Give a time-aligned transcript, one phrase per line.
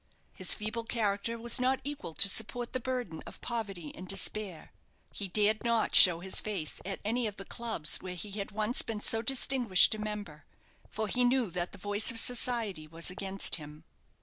[0.33, 4.71] His feeble character was not equal to support the burden of poverty and despair.
[5.13, 8.81] He dared not show his face at any of the clubs where he had once
[8.81, 10.47] been so distinguished a member;
[10.89, 13.83] for he knew that the voice of society was against him.